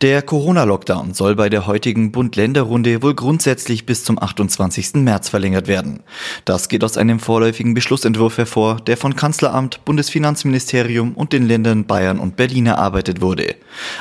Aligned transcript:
Der 0.00 0.22
Corona-Lockdown 0.22 1.14
soll 1.14 1.36
bei 1.36 1.48
der 1.48 1.66
heutigen 1.66 2.12
Bund-Länder-Runde 2.12 3.02
wohl 3.02 3.14
grundsätzlich 3.14 3.86
bis 3.86 4.04
zum 4.04 4.20
28. 4.20 4.94
März 4.94 5.28
verlängert 5.28 5.68
werden. 5.68 6.00
Das 6.44 6.68
geht 6.68 6.84
aus 6.84 6.96
einem 6.96 7.20
vorläufigen 7.20 7.74
Beschlussentwurf 7.74 8.38
hervor, 8.38 8.76
der 8.76 8.96
von 8.96 9.16
Kanzleramt, 9.16 9.84
Bundesfinanzministerium 9.84 11.12
und 11.14 11.32
den 11.32 11.46
Ländern 11.46 11.86
Bayern 11.86 12.18
und 12.18 12.36
Berlin 12.36 12.66
erarbeitet 12.66 13.20
wurde. 13.20 13.54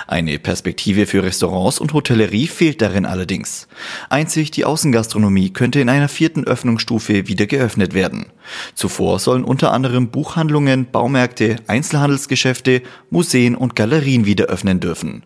Eine 0.08 0.40
Perspektive 0.40 1.06
für 1.06 1.24
Restaurants 1.24 1.80
und 1.80 1.94
Hotellerie 1.94 2.48
fehlt 2.48 2.82
darin 2.82 3.06
allerdings. 3.06 3.68
Einzig 4.10 4.52
die 4.52 4.66
Außengastronomie 4.66 5.52
könnte 5.52 5.80
in 5.80 5.90
einer 5.90 6.10
vierten 6.10 6.46
Öffnungsstufe 6.46 7.28
wieder 7.28 7.46
geöffnet 7.46 7.94
werden. 7.94 8.28
Zuvor 8.76 9.20
sollen 9.20 9.44
unter 9.44 9.72
anderem 9.72 10.10
Buchhandlungen, 10.10 10.88
Baumärkte, 10.92 11.58
Einzelhandelsgeschäfte, 11.68 12.82
Museen 13.10 13.56
und 13.56 13.76
Galerien 13.76 14.26
wieder 14.26 14.46
öffnen 14.46 14.80
dürfen. 14.80 15.24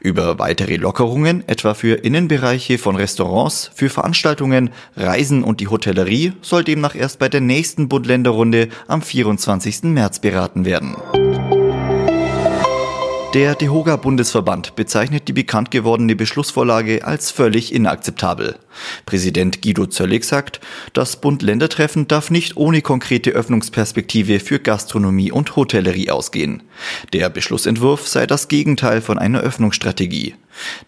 Über 0.00 0.38
weitere 0.38 0.76
Lockerungen, 0.76 1.46
etwa 1.48 1.74
für 1.74 1.94
Innenbereiche 2.04 2.78
von 2.78 2.96
Restaurants, 2.96 3.70
für 3.74 3.88
Veranstaltungen, 3.88 4.70
Reisen 4.96 5.42
und 5.42 5.60
die 5.60 5.68
Hotellerie, 5.68 6.32
soll 6.42 6.64
demnach 6.64 6.94
erst 6.94 7.18
bei 7.18 7.28
der 7.28 7.40
nächsten 7.40 7.88
Bund-Länder-Runde 7.88 8.68
am 8.88 9.02
24. 9.02 9.84
März 9.84 10.20
beraten 10.20 10.64
werden. 10.64 10.96
Der 13.34 13.54
DEHOGA-Bundesverband 13.54 14.76
bezeichnet 14.76 15.28
die 15.28 15.32
bekannt 15.32 15.70
gewordene 15.70 16.16
Beschlussvorlage 16.16 17.04
als 17.04 17.30
völlig 17.30 17.74
inakzeptabel. 17.74 18.56
Präsident 19.04 19.60
Guido 19.60 19.86
Zöllig 19.86 20.24
sagt, 20.24 20.60
das 20.92 21.20
Bund-Länder-Treffen 21.20 22.08
darf 22.08 22.30
nicht 22.30 22.56
ohne 22.56 22.82
konkrete 22.82 23.30
Öffnungsperspektive 23.30 24.40
für 24.40 24.60
Gastronomie 24.60 25.32
und 25.32 25.56
Hotellerie 25.56 26.10
ausgehen. 26.10 26.62
Der 27.12 27.28
Beschlussentwurf 27.28 28.06
sei 28.06 28.26
das 28.26 28.48
Gegenteil 28.48 29.02
von 29.02 29.18
einer 29.18 29.40
Öffnungsstrategie. 29.40 30.36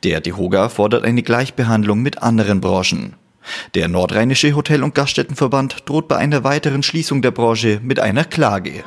Der 0.05 0.21
DEHOGA 0.21 0.69
fordert 0.69 1.05
eine 1.05 1.23
Gleichbehandlung 1.23 2.01
mit 2.01 2.23
anderen 2.23 2.61
Branchen. 2.61 3.15
Der 3.75 3.89
Nordrheinische 3.89 4.55
Hotel- 4.55 4.85
und 4.85 4.95
Gaststättenverband 4.95 5.83
droht 5.87 6.09
bei 6.09 6.17
einer 6.17 6.45
weiteren 6.45 6.83
Schließung 6.83 7.21
der 7.21 7.31
Branche 7.31 7.81
mit 7.83 7.99
einer 7.99 8.25
Klage. 8.25 8.85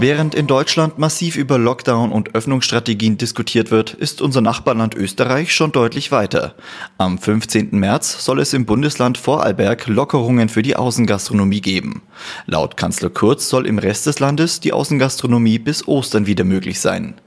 Während 0.00 0.34
in 0.34 0.46
Deutschland 0.46 0.98
massiv 0.98 1.36
über 1.36 1.58
Lockdown 1.58 2.10
und 2.10 2.34
Öffnungsstrategien 2.34 3.18
diskutiert 3.18 3.70
wird, 3.70 3.92
ist 3.92 4.22
unser 4.22 4.40
Nachbarland 4.40 4.94
Österreich 4.94 5.54
schon 5.54 5.72
deutlich 5.72 6.10
weiter. 6.10 6.54
Am 6.96 7.18
15. 7.18 7.78
März 7.78 8.24
soll 8.24 8.40
es 8.40 8.54
im 8.54 8.64
Bundesland 8.64 9.18
Vorarlberg 9.18 9.86
Lockerungen 9.88 10.48
für 10.48 10.62
die 10.62 10.74
Außengastronomie 10.74 11.60
geben. 11.60 12.00
Laut 12.46 12.78
Kanzler 12.78 13.10
Kurz 13.10 13.50
soll 13.50 13.66
im 13.66 13.78
Rest 13.78 14.06
des 14.06 14.20
Landes 14.20 14.60
die 14.60 14.72
Außengastronomie 14.72 15.58
bis 15.58 15.86
Ostern 15.86 16.26
wieder 16.26 16.44
möglich 16.44 16.80
sein. 16.80 17.20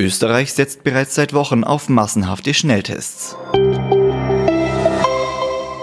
Österreich 0.00 0.52
setzt 0.52 0.82
bereits 0.82 1.14
seit 1.14 1.32
Wochen 1.34 1.62
auf 1.62 1.88
massenhafte 1.88 2.52
Schnelltests. 2.52 3.36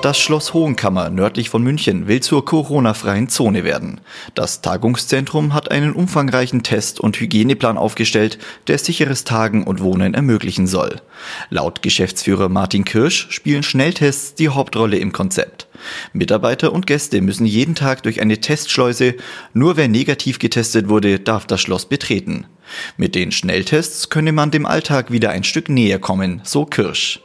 Das 0.06 0.20
Schloss 0.20 0.53
Hohenkammer 0.53 1.09
nördlich 1.09 1.50
von 1.50 1.64
München 1.64 2.08
will 2.08 2.20
zur 2.20 2.45
Corona-freien 2.45 3.28
Zone 3.28 3.64
werden. 3.64 4.02
Das 4.36 4.62
Tagungszentrum 4.62 5.56
hat 5.56 5.72
einen 5.72 5.94
umfangreichen 5.94 6.62
Test- 6.62 7.00
und 7.00 7.20
Hygieneplan 7.20 7.75
aufgestellt, 7.75 8.38
der 8.67 8.78
sicheres 8.78 9.23
Tagen 9.23 9.64
und 9.64 9.81
Wohnen 9.81 10.14
ermöglichen 10.14 10.67
soll. 10.67 11.02
Laut 11.50 11.81
Geschäftsführer 11.81 12.50
Martin 12.50 12.86
Kirsch 12.86 13.25
spielen 13.31 13.64
Schnelltests 13.64 14.36
die 14.36 14.50
Hauptrolle 14.50 15.00
im 15.00 15.12
Konzept. 15.12 15.66
Mitarbeiter 16.14 16.72
und 16.72 16.86
Gäste 16.86 17.19
müssen 17.22 17.47
jeden 17.47 17.73
Tag 17.73 18.03
durch 18.03 18.22
eine 18.22 18.40
Testschleuse. 18.40 19.16
Nur 19.56 19.75
wer 19.75 19.88
negativ 19.88 20.38
getestet 20.38 20.88
wurde, 20.88 21.19
darf 21.19 21.47
das 21.47 21.62
Schloss 21.62 21.88
betreten. 21.88 22.45
Mit 22.95 23.16
den 23.16 23.31
Schnelltests 23.31 24.12
könne 24.12 24.34
man 24.34 24.52
dem 24.52 24.68
Alltag 24.68 25.12
wieder 25.12 25.31
ein 25.31 25.44
Stück 25.44 25.68
näher 25.68 25.97
kommen, 25.97 26.41
so 26.44 26.63
Kirsch. 26.63 27.25